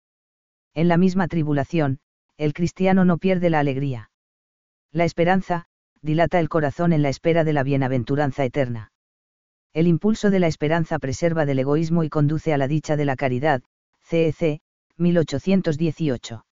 [0.73, 1.99] En la misma tribulación,
[2.37, 4.09] el cristiano no pierde la alegría.
[4.91, 5.65] La esperanza,
[6.01, 8.91] dilata el corazón en la espera de la bienaventuranza eterna.
[9.73, 13.15] El impulso de la esperanza preserva del egoísmo y conduce a la dicha de la
[13.15, 13.61] caridad,
[14.01, 14.61] CEC,
[14.97, 16.45] 1818.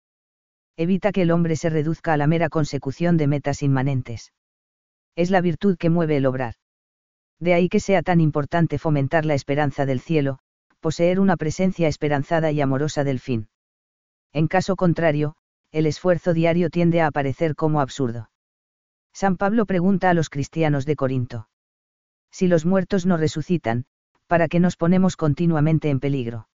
[0.76, 4.32] Evita que el hombre se reduzca a la mera consecución de metas inmanentes.
[5.16, 6.54] Es la virtud que mueve el obrar.
[7.40, 10.38] De ahí que sea tan importante fomentar la esperanza del cielo,
[10.86, 13.48] poseer una presencia esperanzada y amorosa del fin.
[14.32, 15.34] En caso contrario,
[15.72, 18.30] el esfuerzo diario tiende a aparecer como absurdo.
[19.12, 21.48] San Pablo pregunta a los cristianos de Corinto.
[22.30, 23.86] Si los muertos no resucitan,
[24.28, 26.48] ¿para qué nos ponemos continuamente en peligro?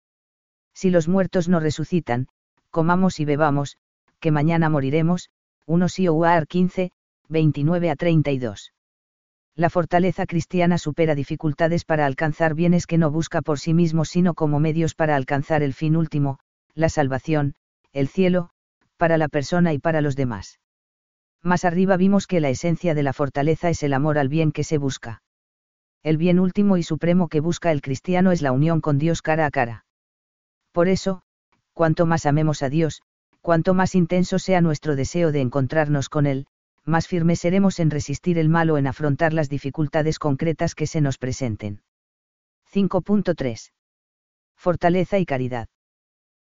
[0.74, 2.28] Si los muertos no resucitan,
[2.70, 3.78] comamos y bebamos,
[4.20, 5.30] que mañana moriremos,
[5.66, 6.92] 1 Sioar 15,
[7.28, 8.72] 29 a 32
[9.56, 14.34] la fortaleza cristiana supera dificultades para alcanzar bienes que no busca por sí mismo sino
[14.34, 16.38] como medios para alcanzar el fin último,
[16.74, 17.54] la salvación,
[17.92, 18.50] el cielo,
[18.96, 20.60] para la persona y para los demás.
[21.42, 24.64] Más arriba vimos que la esencia de la fortaleza es el amor al bien que
[24.64, 25.22] se busca.
[26.02, 29.46] El bien último y supremo que busca el cristiano es la unión con Dios cara
[29.46, 29.84] a cara.
[30.72, 31.22] Por eso,
[31.72, 33.02] cuanto más amemos a Dios,
[33.40, 36.46] cuanto más intenso sea nuestro deseo de encontrarnos con Él,
[36.84, 41.00] más firmes seremos en resistir el mal o en afrontar las dificultades concretas que se
[41.00, 41.82] nos presenten.
[42.72, 43.72] 5.3.
[44.56, 45.68] Fortaleza y caridad.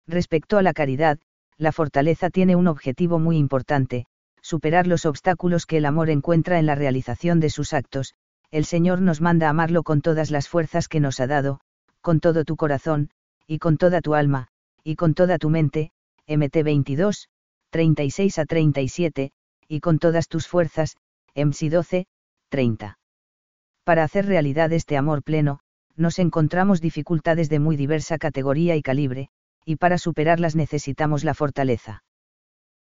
[0.07, 1.19] Respecto a la caridad,
[1.57, 4.05] la fortaleza tiene un objetivo muy importante,
[4.41, 8.13] superar los obstáculos que el amor encuentra en la realización de sus actos,
[8.51, 11.59] el Señor nos manda amarlo con todas las fuerzas que nos ha dado,
[12.01, 13.09] con todo tu corazón,
[13.47, 14.49] y con toda tu alma,
[14.83, 15.91] y con toda tu mente,
[16.27, 17.29] MT 22,
[17.71, 19.31] 36 a 37,
[19.67, 20.97] y con todas tus fuerzas,
[21.35, 22.07] MC 12,
[22.49, 22.97] 30.
[23.83, 25.59] Para hacer realidad este amor pleno,
[25.95, 29.29] nos encontramos dificultades de muy diversa categoría y calibre,
[29.65, 32.03] y para superarlas necesitamos la fortaleza.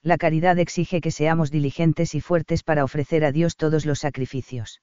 [0.01, 4.81] La caridad exige que seamos diligentes y fuertes para ofrecer a Dios todos los sacrificios.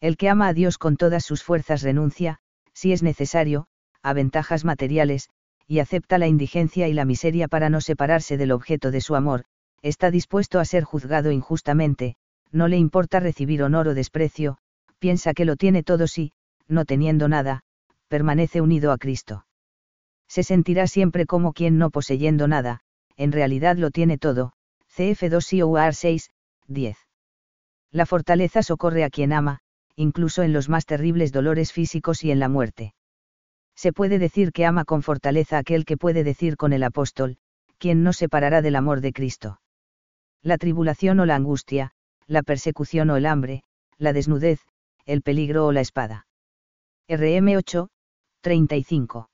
[0.00, 2.38] El que ama a Dios con todas sus fuerzas renuncia,
[2.72, 3.66] si es necesario,
[4.02, 5.28] a ventajas materiales,
[5.66, 9.44] y acepta la indigencia y la miseria para no separarse del objeto de su amor,
[9.82, 12.16] está dispuesto a ser juzgado injustamente,
[12.52, 14.58] no le importa recibir honor o desprecio,
[14.98, 16.32] piensa que lo tiene todo si,
[16.68, 17.62] no teniendo nada,
[18.08, 19.46] permanece unido a Cristo.
[20.28, 22.80] Se sentirá siempre como quien no poseyendo nada,
[23.16, 24.52] en realidad lo tiene todo,
[24.96, 26.30] CF2 COAR 6,
[26.66, 26.98] 10.
[27.92, 29.60] La fortaleza socorre a quien ama,
[29.96, 32.94] incluso en los más terribles dolores físicos y en la muerte.
[33.74, 37.38] Se puede decir que ama con fortaleza aquel que puede decir con el apóstol,
[37.78, 39.59] quien no separará del amor de Cristo.
[40.42, 41.92] La tribulación o la angustia,
[42.26, 43.62] la persecución o el hambre,
[43.98, 44.60] la desnudez,
[45.04, 46.26] el peligro o la espada.
[47.08, 47.88] RM 8,
[48.40, 49.28] 35.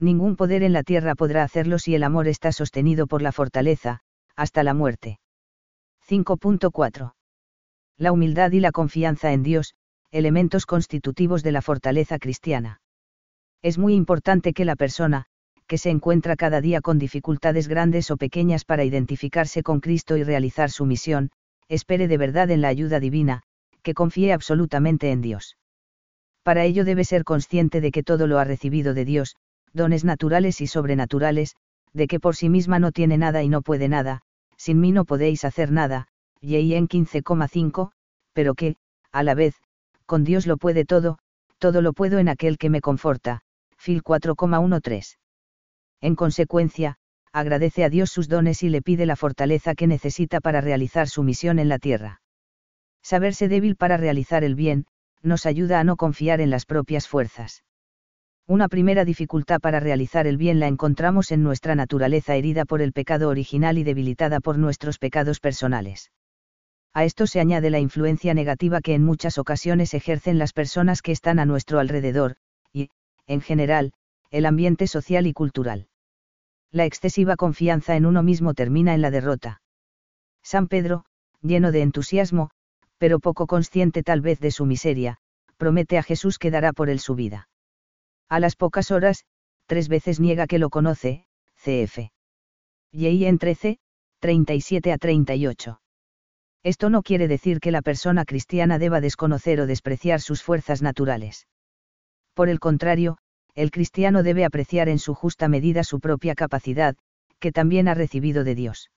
[0.00, 4.00] Ningún poder en la tierra podrá hacerlo si el amor está sostenido por la fortaleza,
[4.36, 5.18] hasta la muerte.
[6.06, 7.14] 5.4.
[7.96, 9.74] La humildad y la confianza en Dios,
[10.10, 12.80] elementos constitutivos de la fortaleza cristiana.
[13.62, 15.26] Es muy importante que la persona,
[15.68, 20.24] que se encuentra cada día con dificultades grandes o pequeñas para identificarse con Cristo y
[20.24, 21.30] realizar su misión,
[21.68, 23.42] espere de verdad en la ayuda divina,
[23.82, 25.58] que confíe absolutamente en Dios.
[26.42, 29.36] Para ello debe ser consciente de que todo lo ha recibido de Dios,
[29.74, 31.54] dones naturales y sobrenaturales,
[31.92, 34.22] de que por sí misma no tiene nada y no puede nada,
[34.56, 36.08] sin mí no podéis hacer nada,
[36.40, 37.90] y en 15,5,
[38.32, 38.76] pero que,
[39.12, 39.54] a la vez,
[40.06, 41.18] con Dios lo puede todo,
[41.58, 43.42] todo lo puedo en aquel que me conforta,
[43.76, 45.16] Phil 4,13.
[46.00, 46.96] En consecuencia,
[47.32, 51.22] agradece a Dios sus dones y le pide la fortaleza que necesita para realizar su
[51.22, 52.20] misión en la tierra.
[53.02, 54.86] Saberse débil para realizar el bien,
[55.22, 57.64] nos ayuda a no confiar en las propias fuerzas.
[58.46, 62.92] Una primera dificultad para realizar el bien la encontramos en nuestra naturaleza herida por el
[62.92, 66.12] pecado original y debilitada por nuestros pecados personales.
[66.94, 71.12] A esto se añade la influencia negativa que en muchas ocasiones ejercen las personas que
[71.12, 72.36] están a nuestro alrededor,
[72.72, 72.88] y,
[73.26, 73.92] en general,
[74.30, 75.88] el ambiente social y cultural.
[76.70, 79.62] La excesiva confianza en uno mismo termina en la derrota.
[80.42, 81.04] San Pedro,
[81.40, 82.50] lleno de entusiasmo,
[82.98, 85.18] pero poco consciente tal vez de su miseria,
[85.56, 87.48] promete a Jesús que dará por él su vida.
[88.28, 89.24] A las pocas horas,
[89.66, 91.24] tres veces niega que lo conoce,
[91.56, 92.10] cf.
[92.92, 93.78] Y en 13,
[94.20, 95.80] 37 a 38.
[96.62, 101.46] Esto no quiere decir que la persona cristiana deba desconocer o despreciar sus fuerzas naturales.
[102.34, 103.18] Por el contrario,
[103.58, 106.94] el cristiano debe apreciar en su justa medida su propia capacidad,
[107.40, 108.92] que también ha recibido de Dios.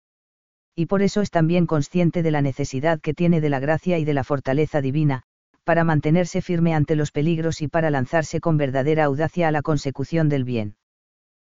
[0.76, 4.04] Y por eso es también consciente de la necesidad que tiene de la gracia y
[4.04, 5.22] de la fortaleza divina,
[5.64, 10.28] para mantenerse firme ante los peligros y para lanzarse con verdadera audacia a la consecución
[10.28, 10.76] del bien.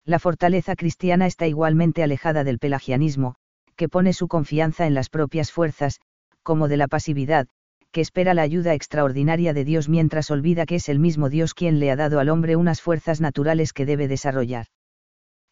[0.04, 3.36] La fortaleza cristiana está igualmente alejada del pelagianismo,
[3.76, 6.02] que pone su confianza en las propias fuerzas,
[6.42, 7.48] como de la pasividad,
[7.96, 11.80] que espera la ayuda extraordinaria de Dios mientras olvida que es el mismo Dios quien
[11.80, 14.66] le ha dado al hombre unas fuerzas naturales que debe desarrollar.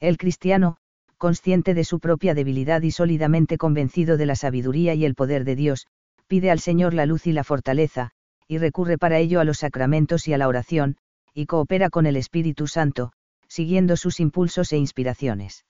[0.01, 0.75] El cristiano,
[1.17, 5.55] consciente de su propia debilidad y sólidamente convencido de la sabiduría y el poder de
[5.55, 5.87] Dios,
[6.27, 8.11] pide al Señor la luz y la fortaleza,
[8.45, 10.97] y recurre para ello a los sacramentos y a la oración,
[11.33, 13.13] y coopera con el Espíritu Santo,
[13.47, 15.63] siguiendo sus impulsos e inspiraciones.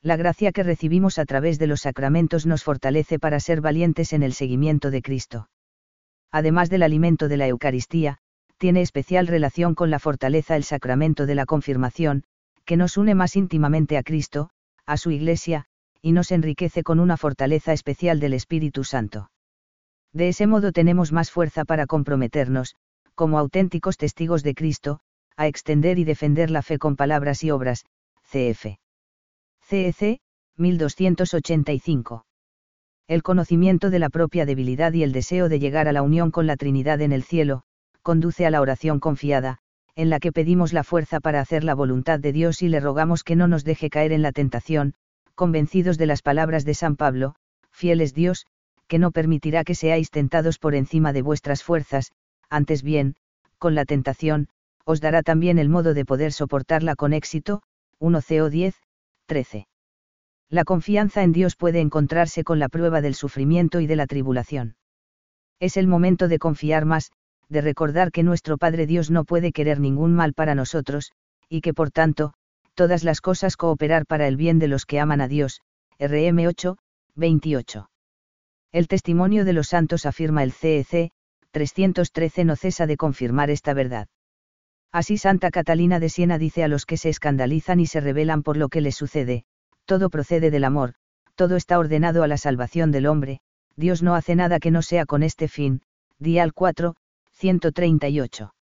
[0.00, 4.22] La gracia que recibimos a través de los sacramentos nos fortalece para ser valientes en
[4.22, 5.48] el seguimiento de Cristo
[6.30, 8.18] además del alimento de la Eucaristía,
[8.58, 12.24] tiene especial relación con la fortaleza el sacramento de la confirmación,
[12.64, 14.50] que nos une más íntimamente a Cristo,
[14.84, 15.66] a su Iglesia,
[16.02, 19.30] y nos enriquece con una fortaleza especial del Espíritu Santo.
[20.12, 22.74] De ese modo tenemos más fuerza para comprometernos,
[23.14, 25.00] como auténticos testigos de Cristo,
[25.36, 27.84] a extender y defender la fe con palabras y obras,
[28.22, 28.78] cf.
[29.62, 30.20] CEC,
[30.56, 32.27] 1285
[33.08, 36.46] el conocimiento de la propia debilidad y el deseo de llegar a la unión con
[36.46, 37.62] la Trinidad en el cielo,
[38.02, 39.58] conduce a la oración confiada,
[39.96, 43.24] en la que pedimos la fuerza para hacer la voluntad de Dios y le rogamos
[43.24, 44.92] que no nos deje caer en la tentación,
[45.34, 47.34] convencidos de las palabras de San Pablo,
[47.72, 48.46] fiel es Dios,
[48.88, 52.12] que no permitirá que seáis tentados por encima de vuestras fuerzas,
[52.50, 53.16] antes bien,
[53.58, 54.48] con la tentación,
[54.84, 57.62] os dará también el modo de poder soportarla con éxito,
[58.00, 58.74] 1 CO 10,
[59.26, 59.66] 13.
[60.50, 64.76] La confianza en Dios puede encontrarse con la prueba del sufrimiento y de la tribulación.
[65.60, 67.10] Es el momento de confiar más,
[67.48, 71.12] de recordar que nuestro Padre Dios no puede querer ningún mal para nosotros,
[71.50, 72.32] y que por tanto,
[72.74, 75.60] todas las cosas cooperar para el bien de los que aman a Dios.
[75.98, 76.78] RM 8,
[77.14, 77.90] 28.
[78.72, 81.10] El testimonio de los santos afirma el CEC,
[81.50, 84.08] 313 no cesa de confirmar esta verdad.
[84.92, 88.56] Así Santa Catalina de Siena dice a los que se escandalizan y se rebelan por
[88.56, 89.44] lo que les sucede,
[89.88, 90.92] todo procede del amor,
[91.34, 93.40] todo está ordenado a la salvación del hombre,
[93.74, 95.80] Dios no hace nada que no sea con este fin,
[96.18, 96.94] Dial 4,
[97.32, 98.54] 138.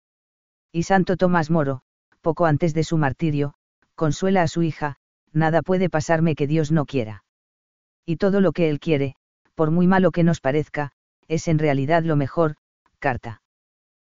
[0.70, 1.80] Y Santo Tomás Moro,
[2.20, 3.54] poco antes de su martirio,
[3.94, 4.96] consuela a su hija,
[5.32, 7.24] nada puede pasarme que Dios no quiera.
[8.04, 9.16] Y todo lo que Él quiere,
[9.54, 10.92] por muy malo que nos parezca,
[11.26, 12.56] es en realidad lo mejor,
[12.98, 13.40] carta.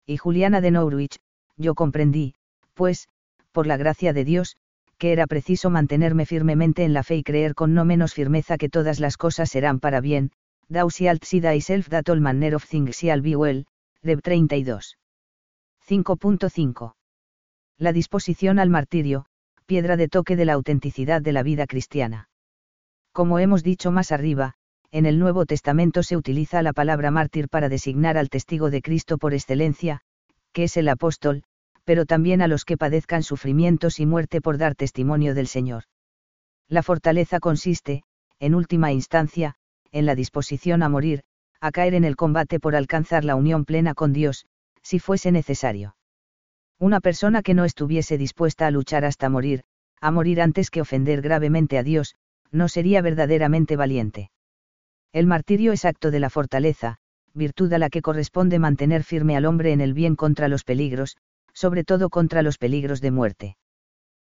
[0.05, 1.19] Y Juliana de Norwich,
[1.55, 2.33] yo comprendí,
[2.73, 3.07] pues,
[3.53, 4.57] por la gracia de Dios,
[4.97, 8.69] que era preciso mantenerme firmemente en la fe y creer con no menos firmeza que
[8.69, 10.31] todas las cosas serán para bien,
[10.71, 13.65] thou shalt see thyself that all manner of things shall be well,
[14.01, 14.97] Deb 32.
[15.87, 16.93] 5.5.
[17.77, 19.25] La disposición al martirio,
[19.65, 22.29] piedra de toque de la autenticidad de la vida cristiana.
[23.11, 24.53] Como hemos dicho más arriba,
[24.91, 29.17] en el Nuevo Testamento se utiliza la palabra mártir para designar al testigo de Cristo
[29.17, 30.01] por excelencia,
[30.53, 31.43] que es el apóstol,
[31.87, 35.83] pero también a los que padezcan sufrimientos y muerte por dar testimonio del Señor.
[36.67, 38.03] La fortaleza consiste,
[38.39, 39.55] en última instancia,
[39.93, 41.21] en la disposición a morir,
[41.61, 44.45] a caer en el combate por alcanzar la unión plena con Dios,
[44.83, 45.95] si fuese necesario.
[46.77, 49.63] Una persona que no estuviese dispuesta a luchar hasta morir,
[50.01, 52.15] a morir antes que ofender gravemente a Dios,
[52.51, 54.29] no sería verdaderamente valiente.
[55.13, 56.97] El martirio es acto de la fortaleza,
[57.33, 61.15] virtud a la que corresponde mantener firme al hombre en el bien contra los peligros,
[61.57, 63.57] sobre todo contra los peligros de muerte.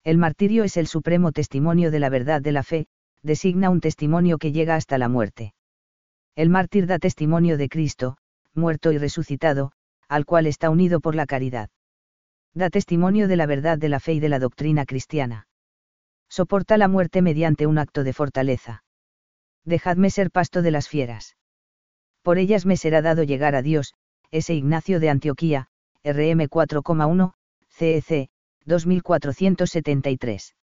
[0.02, 2.88] El martirio es el supremo testimonio de la verdad de la fe,
[3.22, 5.54] designa un testimonio que llega hasta la muerte.
[6.34, 8.16] El mártir da testimonio de Cristo,
[8.54, 9.70] muerto y resucitado,
[10.08, 11.70] al cual está unido por la caridad.
[12.54, 15.46] Da testimonio de la verdad de la fe y de la doctrina cristiana.
[16.28, 18.82] Soporta la muerte mediante un acto de fortaleza.
[19.64, 21.36] Dejadme ser pasto de las fieras.
[22.22, 23.94] Por ellas me será dado llegar a Dios,
[24.32, 25.68] ese Ignacio de Antioquía,
[26.04, 27.32] RM 4,1,
[27.68, 28.28] CEC,
[28.64, 30.54] 2473.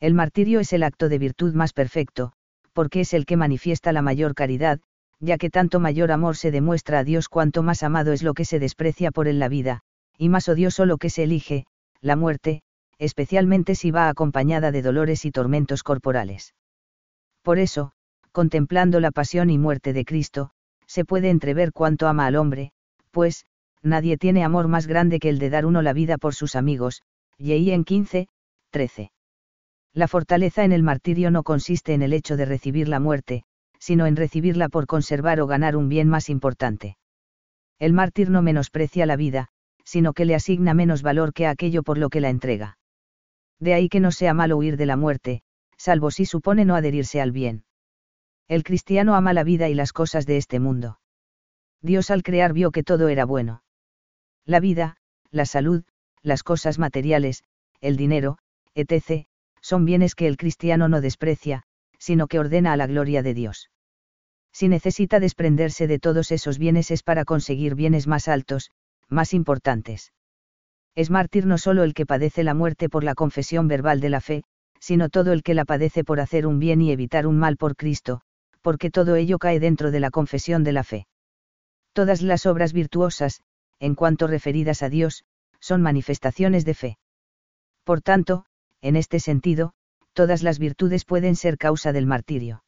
[0.00, 2.32] El martirio es el acto de virtud más perfecto,
[2.72, 4.80] porque es el que manifiesta la mayor caridad,
[5.20, 8.46] ya que tanto mayor amor se demuestra a Dios cuanto más amado es lo que
[8.46, 9.82] se desprecia por él la vida,
[10.16, 11.66] y más odioso lo que se elige,
[12.00, 12.62] la muerte,
[12.98, 16.54] especialmente si va acompañada de dolores y tormentos corporales.
[17.42, 17.92] Por eso,
[18.32, 20.50] contemplando la pasión y muerte de Cristo,
[20.86, 22.72] se puede entrever cuánto ama al hombre,
[23.10, 23.46] pues,
[23.84, 27.02] nadie tiene amor más grande que el de dar uno la vida por sus amigos,
[27.38, 28.28] y en 15,
[28.70, 29.12] 13.
[29.92, 33.44] La fortaleza en el martirio no consiste en el hecho de recibir la muerte,
[33.78, 36.96] sino en recibirla por conservar o ganar un bien más importante.
[37.78, 39.48] El mártir no menosprecia la vida,
[39.84, 42.78] sino que le asigna menos valor que aquello por lo que la entrega.
[43.60, 45.42] De ahí que no sea malo huir de la muerte,
[45.76, 47.64] salvo si supone no adherirse al bien.
[48.48, 50.98] El cristiano ama la vida y las cosas de este mundo.
[51.82, 53.63] Dios al crear vio que todo era bueno.
[54.46, 54.96] La vida,
[55.30, 55.84] la salud,
[56.22, 57.42] las cosas materiales,
[57.80, 58.38] el dinero,
[58.74, 59.26] etc.,
[59.60, 61.62] son bienes que el cristiano no desprecia,
[61.98, 63.70] sino que ordena a la gloria de Dios.
[64.52, 68.70] Si necesita desprenderse de todos esos bienes es para conseguir bienes más altos,
[69.08, 70.12] más importantes.
[70.94, 74.20] Es mártir no solo el que padece la muerte por la confesión verbal de la
[74.20, 74.44] fe,
[74.78, 77.74] sino todo el que la padece por hacer un bien y evitar un mal por
[77.74, 78.20] Cristo,
[78.60, 81.06] porque todo ello cae dentro de la confesión de la fe.
[81.94, 83.40] Todas las obras virtuosas,
[83.84, 85.24] en cuanto referidas a Dios,
[85.60, 86.98] son manifestaciones de fe.
[87.84, 88.46] Por tanto,
[88.80, 89.74] en este sentido,
[90.14, 92.64] todas las virtudes pueden ser causa del martirio.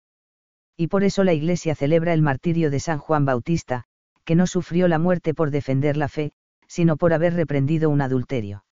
[0.76, 3.84] Y por eso la Iglesia celebra el martirio de San Juan Bautista,
[4.26, 6.32] que no sufrió la muerte por defender la fe,
[6.66, 8.66] sino por haber reprendido un adulterio.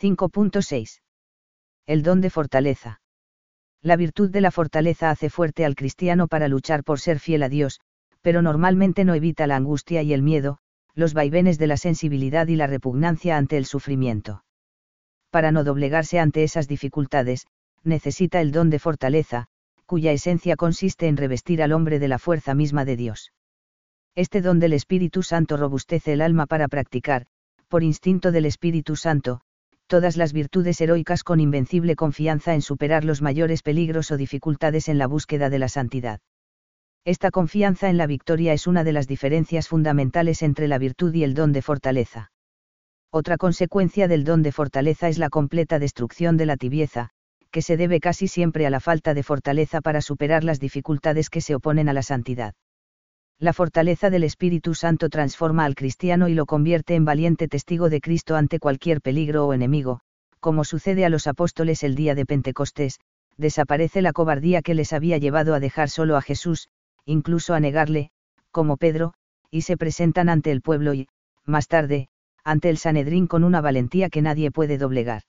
[0.00, 1.00] 5.6.
[1.86, 3.02] El don de fortaleza.
[3.82, 7.48] La virtud de la fortaleza hace fuerte al cristiano para luchar por ser fiel a
[7.48, 7.80] Dios,
[8.20, 10.58] pero normalmente no evita la angustia y el miedo,
[10.94, 14.44] los vaivenes de la sensibilidad y la repugnancia ante el sufrimiento.
[15.30, 17.46] Para no doblegarse ante esas dificultades,
[17.82, 19.46] necesita el don de fortaleza,
[19.86, 23.32] cuya esencia consiste en revestir al hombre de la fuerza misma de Dios.
[24.14, 27.26] Este don del Espíritu Santo robustece el alma para practicar,
[27.68, 29.40] por instinto del Espíritu Santo,
[29.86, 34.98] todas las virtudes heroicas con invencible confianza en superar los mayores peligros o dificultades en
[34.98, 36.20] la búsqueda de la santidad.
[37.04, 41.24] Esta confianza en la victoria es una de las diferencias fundamentales entre la virtud y
[41.24, 42.30] el don de fortaleza.
[43.10, 47.10] Otra consecuencia del don de fortaleza es la completa destrucción de la tibieza,
[47.50, 51.40] que se debe casi siempre a la falta de fortaleza para superar las dificultades que
[51.40, 52.54] se oponen a la santidad.
[53.36, 58.00] La fortaleza del Espíritu Santo transforma al cristiano y lo convierte en valiente testigo de
[58.00, 60.00] Cristo ante cualquier peligro o enemigo,
[60.38, 63.00] como sucede a los apóstoles el día de Pentecostés,
[63.36, 66.68] desaparece la cobardía que les había llevado a dejar solo a Jesús,
[67.04, 68.10] incluso a negarle,
[68.50, 69.14] como Pedro,
[69.50, 71.08] y se presentan ante el pueblo y,
[71.44, 72.08] más tarde,
[72.44, 75.22] ante el Sanedrín con una valentía que nadie puede doblegar.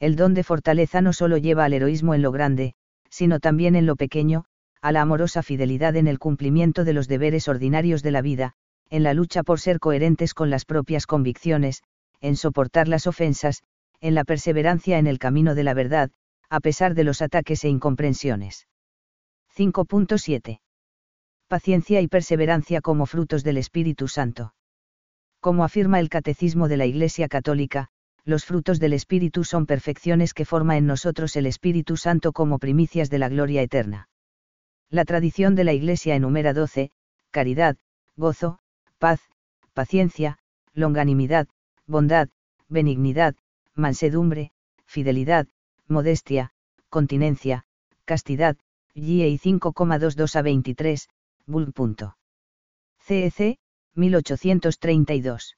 [0.00, 2.74] El don de fortaleza no solo lleva al heroísmo en lo grande,
[3.10, 4.44] sino también en lo pequeño,
[4.80, 8.52] a la amorosa fidelidad en el cumplimiento de los deberes ordinarios de la vida,
[8.90, 11.82] en la lucha por ser coherentes con las propias convicciones,
[12.20, 13.62] en soportar las ofensas,
[14.00, 16.10] en la perseverancia en el camino de la verdad,
[16.50, 18.66] a pesar de los ataques e incomprensiones.
[19.56, 20.60] 5.7.
[21.54, 24.54] Paciencia y perseverancia como frutos del Espíritu Santo.
[25.38, 27.90] Como afirma el Catecismo de la Iglesia Católica,
[28.24, 33.08] los frutos del Espíritu son perfecciones que forma en nosotros el Espíritu Santo como primicias
[33.08, 34.08] de la gloria eterna.
[34.90, 36.90] La tradición de la Iglesia enumera doce,
[37.30, 37.76] caridad,
[38.16, 38.58] gozo,
[38.98, 39.20] paz,
[39.74, 40.38] paciencia,
[40.72, 41.46] longanimidad,
[41.86, 42.30] bondad,
[42.68, 43.36] benignidad,
[43.76, 44.50] mansedumbre,
[44.86, 45.46] fidelidad,
[45.86, 46.50] modestia,
[46.88, 47.64] continencia,
[48.04, 48.56] castidad,
[48.92, 51.08] y 5,22 a 23,
[51.46, 51.74] Bull.
[53.00, 53.58] CEC,
[53.94, 55.56] 1832.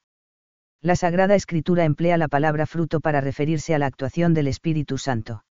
[0.83, 5.45] La Sagrada Escritura emplea la palabra fruto para referirse a la actuación del Espíritu Santo.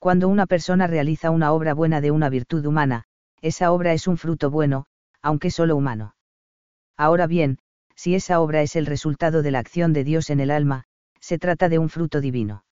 [0.00, 3.04] Cuando una persona realiza una obra buena de una virtud humana,
[3.42, 4.86] esa obra es un fruto bueno,
[5.22, 6.16] aunque solo humano.
[6.96, 7.58] Ahora bien,
[7.94, 10.84] si esa obra es el resultado de la acción de Dios en el alma,
[11.20, 12.64] se trata de un fruto divino.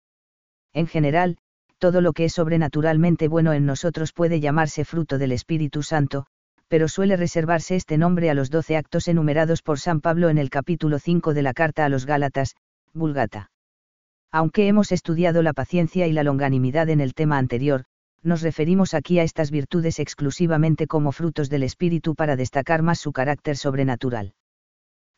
[0.72, 1.36] En general,
[1.76, 6.26] todo lo que es sobrenaturalmente bueno en nosotros puede llamarse fruto del Espíritu Santo,
[6.70, 10.50] pero suele reservarse este nombre a los doce actos enumerados por San Pablo en el
[10.50, 12.54] capítulo 5 de la carta a los Gálatas,
[12.94, 13.50] Vulgata.
[14.30, 17.86] Aunque hemos estudiado la paciencia y la longanimidad en el tema anterior,
[18.22, 23.10] nos referimos aquí a estas virtudes exclusivamente como frutos del Espíritu para destacar más su
[23.10, 24.34] carácter sobrenatural.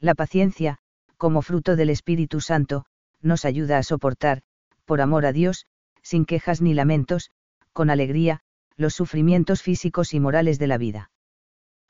[0.00, 0.78] La paciencia,
[1.18, 2.86] como fruto del Espíritu Santo,
[3.20, 4.40] nos ayuda a soportar,
[4.86, 5.66] por amor a Dios,
[6.00, 7.30] sin quejas ni lamentos,
[7.74, 8.40] con alegría,
[8.78, 11.11] los sufrimientos físicos y morales de la vida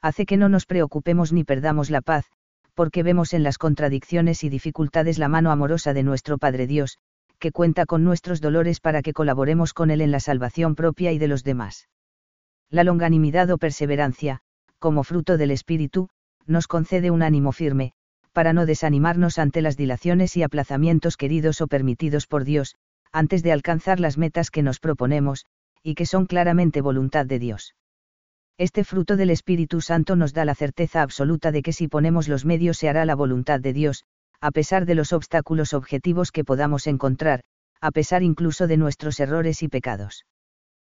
[0.02, 2.26] hace que no nos preocupemos ni perdamos la paz,
[2.74, 6.98] porque vemos en las contradicciones y dificultades la mano amorosa de nuestro Padre Dios,
[7.38, 11.18] que cuenta con nuestros dolores para que colaboremos con Él en la salvación propia y
[11.18, 11.88] de los demás.
[12.68, 14.40] La longanimidad o perseverancia,
[14.78, 16.08] como fruto del Espíritu,
[16.46, 17.92] nos concede un ánimo firme,
[18.32, 22.76] para no desanimarnos ante las dilaciones y aplazamientos queridos o permitidos por Dios,
[23.12, 25.44] antes de alcanzar las metas que nos proponemos,
[25.82, 27.74] y que son claramente voluntad de Dios.
[28.58, 32.44] Este fruto del Espíritu Santo nos da la certeza absoluta de que si ponemos los
[32.44, 34.04] medios se hará la voluntad de Dios,
[34.40, 37.42] a pesar de los obstáculos objetivos que podamos encontrar,
[37.80, 40.24] a pesar incluso de nuestros errores y pecados.